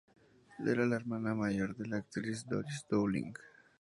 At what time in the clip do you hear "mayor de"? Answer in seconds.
1.35-1.85